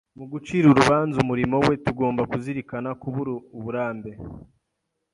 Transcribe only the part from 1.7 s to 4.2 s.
tugomba kuzirikana kubura uburambe.